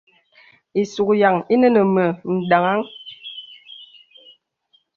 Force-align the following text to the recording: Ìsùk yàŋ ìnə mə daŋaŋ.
Ìsùk 0.81 1.09
yàŋ 1.21 1.35
ìnə 1.53 1.81
mə 1.95 2.05
daŋaŋ. 2.49 2.79